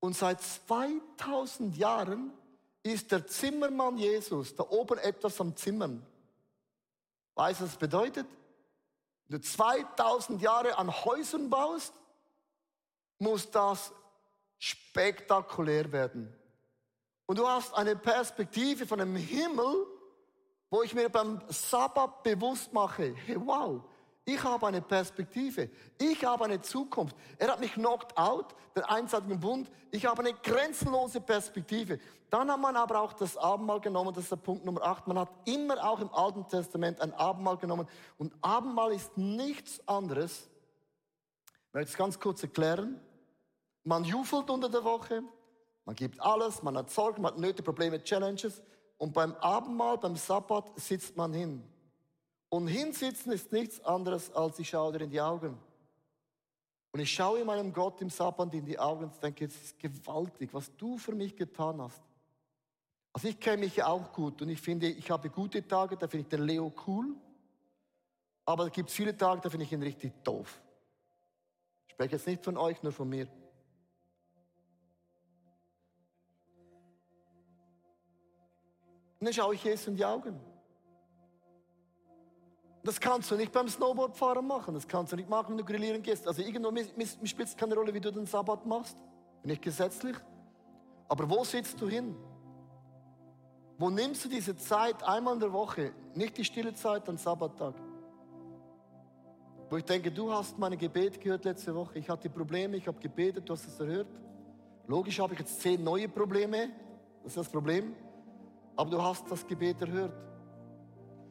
[0.00, 2.32] Und seit 2000 Jahren
[2.82, 6.04] ist der Zimmermann Jesus da oben etwas am Zimmern.
[7.34, 8.26] Weißt du, was das bedeutet?
[9.28, 11.92] Du 2000 Jahre an Häusern baust,
[13.18, 13.92] muss das
[14.58, 16.32] spektakulär werden.
[17.26, 19.86] Und du hast eine Perspektive von dem Himmel,
[20.70, 23.82] wo ich mir beim Sabbat bewusst mache, hey, wow,
[24.28, 25.70] ich habe eine Perspektive.
[25.98, 27.16] Ich habe eine Zukunft.
[27.38, 29.70] Er hat mich knocked out, der einseitige Bund.
[29.92, 32.00] Ich habe eine grenzenlose Perspektive.
[32.28, 35.06] Dann hat man aber auch das Abendmahl genommen, das ist der Punkt Nummer 8.
[35.06, 37.86] Man hat immer auch im Alten Testament ein Abendmahl genommen.
[38.18, 40.50] Und Abendmahl ist nichts anderes.
[41.68, 43.00] Ich möchte es ganz kurz erklären.
[43.84, 45.22] Man jufelt unter der Woche,
[45.84, 48.60] man gibt alles, man hat Sorgen, man hat Nöte, Probleme, Challenges.
[48.98, 51.62] Und beim Abendmahl, beim Sabbat sitzt man hin.
[52.48, 55.58] Und hinsitzen ist nichts anderes, als ich schaue dir in die Augen.
[56.92, 60.54] Und ich schaue meinem Gott im Sabbat in die Augen und denke, es ist gewaltig,
[60.54, 62.02] was du für mich getan hast.
[63.12, 66.06] Also ich kenne mich ja auch gut und ich finde, ich habe gute Tage, da
[66.06, 67.14] finde ich den Leo cool.
[68.44, 70.60] Aber es gibt viele Tage, da finde ich ihn richtig doof.
[71.86, 73.26] Ich spreche jetzt nicht von euch, nur von mir.
[79.18, 80.38] Und dann schaue ich Jesus in die Augen.
[82.86, 84.74] Das kannst du nicht beim Snowboardfahren machen.
[84.74, 86.28] Das kannst du nicht machen, wenn du grillieren gehst.
[86.28, 86.70] Also irgendwo
[87.24, 88.96] spielt es keine Rolle, wie du den Sabbat machst.
[89.42, 90.16] Nicht gesetzlich.
[91.08, 92.14] Aber wo sitzt du hin?
[93.76, 95.92] Wo nimmst du diese Zeit einmal in der Woche?
[96.14, 97.74] Nicht die stille Zeit am Sabbattag.
[99.68, 101.98] Wo ich denke, du hast meine Gebete gehört letzte Woche.
[101.98, 104.06] Ich hatte Probleme, ich habe gebetet, du hast es erhört.
[104.86, 106.70] Logisch habe ich jetzt zehn neue Probleme.
[107.24, 107.96] Das ist das Problem.
[108.76, 110.12] Aber du hast das Gebet erhört.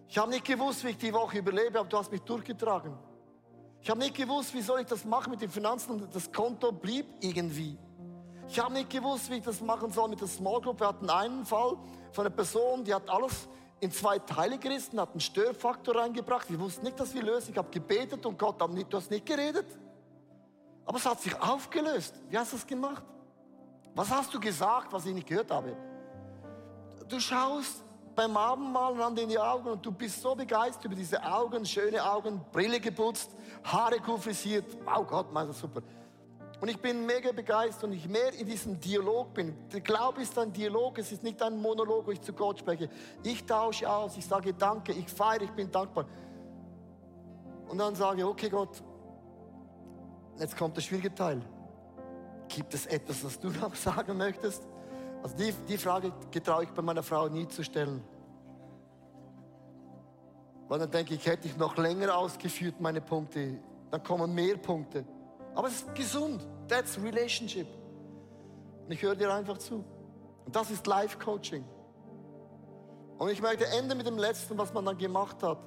[0.07, 2.97] Ich habe nicht gewusst, wie ich die Woche überlebe, aber du hast mich durchgetragen.
[3.81, 6.71] Ich habe nicht gewusst, wie soll ich das machen mit den Finanzen und das Konto
[6.71, 7.77] blieb irgendwie.
[8.47, 10.79] Ich habe nicht gewusst, wie ich das machen soll mit der Small Group.
[10.79, 11.77] Wir hatten einen Fall
[12.11, 13.47] von einer Person, die hat alles
[13.79, 16.49] in zwei Teile gerissen, hat einen Störfaktor reingebracht.
[16.49, 17.51] Wir wussten nicht, dass wir lösen.
[17.51, 19.65] Ich habe gebetet und Gott, nicht, du hast nicht geredet.
[20.85, 22.15] Aber es hat sich aufgelöst.
[22.29, 23.03] Wie hast du das gemacht?
[23.95, 25.75] Was hast du gesagt, was ich nicht gehört habe?
[27.07, 27.83] Du schaust
[28.15, 32.03] beim Abendmahl an in die Augen und du bist so begeistert über diese Augen, schöne
[32.03, 34.65] Augen, Brille geputzt, Haare cool frisiert.
[34.85, 35.81] Wow, Gott, mein super.
[36.61, 39.55] Und ich bin mega begeistert und ich mehr in diesem Dialog bin.
[39.71, 42.89] Der Glaube ist ein Dialog, es ist nicht ein Monolog, wo ich zu Gott spreche.
[43.23, 46.05] Ich tausche aus, ich sage Danke, ich feiere, ich bin dankbar.
[47.67, 48.81] Und dann sage ich, okay Gott,
[50.39, 51.41] jetzt kommt der schwierige Teil.
[52.47, 54.65] Gibt es etwas, was du noch sagen möchtest?
[55.25, 58.03] Also die, die Frage getraue ich bei meiner Frau nie zu stellen.
[60.67, 63.57] Weil dann denke ich, hätte ich noch länger ausgeführt meine Punkte,
[63.89, 65.03] dann kommen mehr Punkte.
[65.55, 66.47] Aber es ist gesund.
[66.67, 67.65] That's relationship.
[68.85, 69.83] Und ich höre dir einfach zu.
[70.45, 71.65] Und das ist Life Coaching.
[73.17, 75.57] Und ich möchte enden mit dem letzten, was man dann gemacht hat.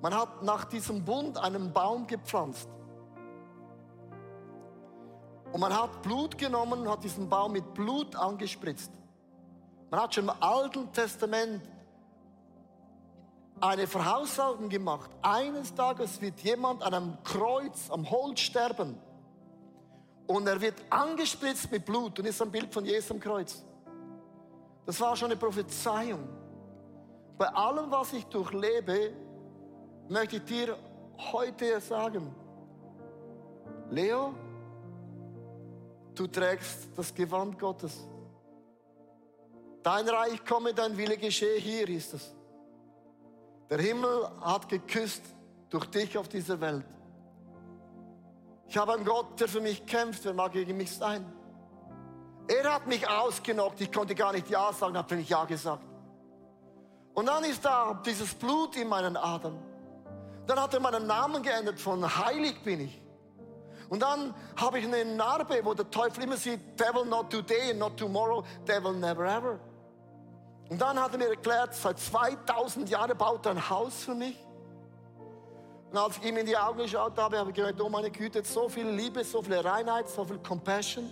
[0.00, 2.68] Man hat nach diesem Bund einen Baum gepflanzt.
[5.52, 8.90] Und man hat Blut genommen und hat diesen Baum mit Blut angespritzt.
[9.90, 11.62] Man hat schon im Alten Testament
[13.60, 15.10] eine Voraussagen gemacht.
[15.20, 18.98] Eines Tages wird jemand an einem Kreuz, am Holz sterben.
[20.26, 23.62] Und er wird angespritzt mit Blut und ist ein Bild von Jesus am Kreuz.
[24.86, 26.26] Das war schon eine Prophezeiung.
[27.36, 29.12] Bei allem, was ich durchlebe,
[30.08, 30.76] möchte ich dir
[31.32, 32.34] heute sagen,
[33.90, 34.34] Leo,
[36.14, 38.06] du trägst das Gewand Gottes.
[39.82, 42.34] Dein Reich komme, dein Wille geschehe, hier ist es.
[43.68, 45.22] Der Himmel hat geküsst
[45.70, 46.86] durch dich auf dieser Welt.
[48.68, 51.30] Ich habe einen Gott, der für mich kämpft, wer mag gegen mich sein?
[52.48, 55.84] Er hat mich ausgenockt, ich konnte gar nicht Ja sagen, habe nicht Ja gesagt.
[57.14, 59.58] Und dann ist da dieses Blut in meinen Adern.
[60.46, 63.01] Dann hat er meinen Namen geändert von heilig bin ich.
[63.92, 67.94] Und dann habe ich eine Narbe, wo der Teufel immer sieht, devil not today, not
[67.94, 69.58] tomorrow, devil never ever.
[70.70, 74.42] Und dann hat er mir erklärt, seit 2000 Jahren baut er ein Haus für mich.
[75.90, 78.42] Und als ich ihm in die Augen geschaut habe, habe ich gedacht, oh meine Güte,
[78.42, 81.10] so viel Liebe, so viel Reinheit, so viel Compassion.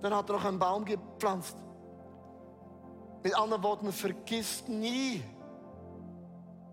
[0.00, 1.58] Dann hat er noch einen Baum gepflanzt.
[3.22, 5.22] Mit anderen Worten, vergiss nie,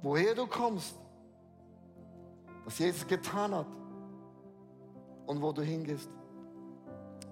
[0.02, 0.95] woher du kommst,
[2.63, 3.83] was Jesus getan hat
[5.25, 6.09] und wo du hingehst.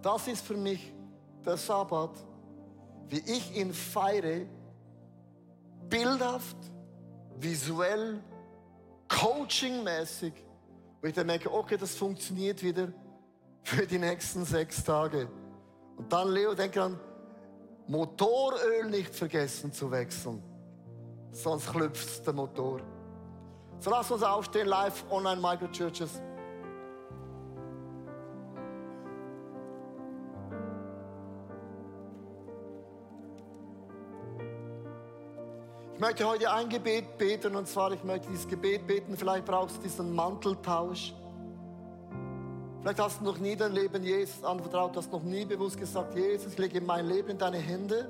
[0.02, 0.94] Das ist für mich
[1.46, 2.12] der Sabbat,
[3.10, 4.46] wie ich ihn feiere,
[5.90, 6.58] bildhaft,
[7.38, 8.22] visuell,
[9.08, 10.34] coachingmäßig,
[11.02, 12.88] wo ich dann merke, okay, das funktioniert wieder
[13.64, 15.28] für die nächsten sechs Tage.
[15.98, 17.00] Und dann, Leo, denke an,
[17.88, 20.42] Motoröl nicht vergessen zu wechseln,
[21.32, 22.82] sonst klüpft der Motor.
[23.80, 26.22] So lass uns aufstehen, live, online, Microchurches.
[26.31, 26.31] Ich
[36.02, 39.82] möchte heute ein Gebet beten und zwar, ich möchte dieses Gebet beten, vielleicht brauchst du
[39.84, 41.14] diesen Manteltausch.
[42.82, 46.54] Vielleicht hast du noch nie dein Leben Jesus anvertraut, hast noch nie bewusst gesagt, Jesus,
[46.54, 48.10] ich lege mein Leben in deine Hände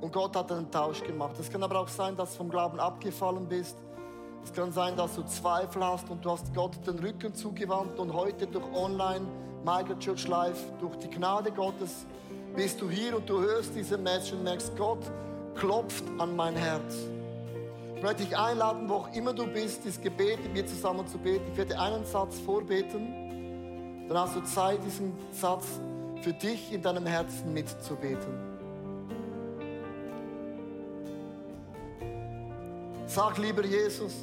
[0.00, 1.36] und Gott hat einen Tausch gemacht.
[1.38, 3.76] Es kann aber auch sein, dass du vom Glauben abgefallen bist.
[4.42, 8.14] Es kann sein, dass du Zweifel hast und du hast Gott den Rücken zugewandt und
[8.14, 9.26] heute durch Online,
[9.62, 12.06] Michael Church Live, durch die Gnade Gottes
[12.56, 15.04] bist du hier und du hörst diese Message und merkst, Gott,
[15.54, 16.96] klopft an mein Herz.
[17.96, 21.18] Ich möchte dich einladen, wo auch immer du bist, dieses Gebet mit mir zusammen zu
[21.18, 21.44] beten.
[21.52, 24.06] Ich werde einen Satz vorbeten.
[24.08, 25.66] Dann hast du Zeit, diesen Satz
[26.22, 28.50] für dich in deinem Herzen mitzubeten.
[33.06, 34.14] Sag lieber Jesus,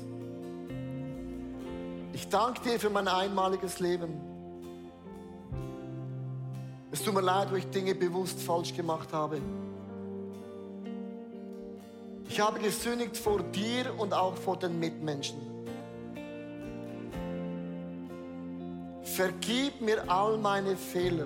[2.14, 4.20] ich danke dir für mein einmaliges Leben.
[6.90, 9.40] Es tut mir leid, wo ich Dinge bewusst falsch gemacht habe.
[12.38, 15.42] Ich habe gesündigt vor dir und auch vor den Mitmenschen.
[19.02, 21.26] Vergib mir all meine Fehler.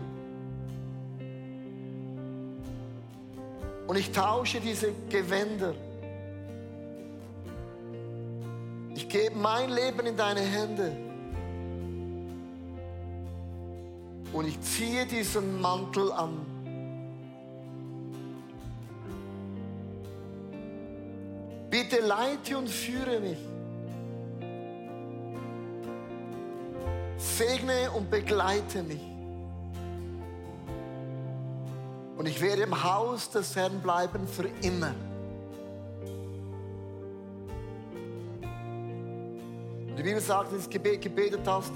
[3.87, 5.73] Und ich tausche diese Gewänder.
[8.95, 10.95] Ich gebe mein Leben in deine Hände.
[14.31, 16.50] Und ich ziehe diesen Mantel an.
[21.81, 23.39] Bitte leite und führe mich.
[27.17, 29.01] Segne und begleite mich.
[32.17, 34.93] Und ich werde im Haus des Herrn bleiben für immer.
[39.97, 41.71] Die Bibel sagt, dass du Gebet gebetet hast,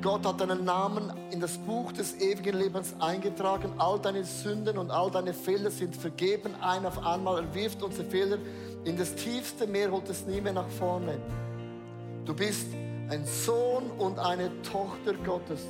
[0.00, 3.72] Gott hat deinen Namen in das Buch des ewigen Lebens eingetragen.
[3.78, 6.54] All deine Sünden und all deine Fehler sind vergeben.
[6.60, 7.42] Ein auf einmal.
[7.42, 8.38] Er wirft unsere Fehler
[8.88, 11.18] in das tiefste Meer holt es nie mehr nach vorne.
[12.24, 12.66] Du bist
[13.10, 15.60] ein Sohn und eine Tochter Gottes.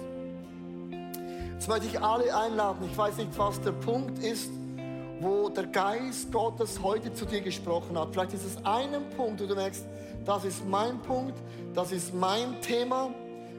[1.52, 2.88] Jetzt möchte ich alle einladen.
[2.88, 4.50] Ich weiß nicht, was der Punkt ist,
[5.20, 8.10] wo der Geist Gottes heute zu dir gesprochen hat.
[8.12, 9.84] Vielleicht ist es einen Punkt, wo du merkst,
[10.24, 11.34] das ist mein Punkt,
[11.74, 13.10] das ist mein Thema,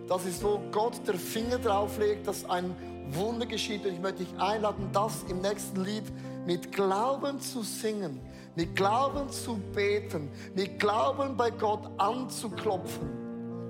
[0.07, 2.73] das ist, wo Gott der Finger drauf legt, dass ein
[3.11, 3.85] Wunder geschieht.
[3.85, 6.05] Und ich möchte dich einladen, das im nächsten Lied
[6.45, 8.21] mit Glauben zu singen
[8.59, 13.07] mit Glauben zu beten, mit Glauben bei Gott anzuklopfen.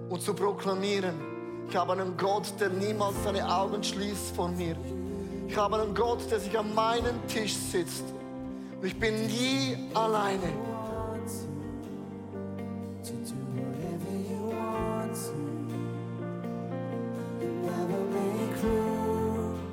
[0.09, 1.13] und zu proklamieren,
[1.69, 4.75] ich habe einen Gott, der niemals seine Augen schließt von mir.
[5.47, 8.05] Ich habe einen Gott, der sich an meinem Tisch sitzt.
[8.81, 10.51] Und ich bin nie alleine.